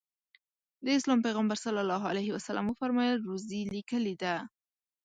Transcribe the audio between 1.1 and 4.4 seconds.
پیغمبر ص وفرمایل روزي لیکلې ده.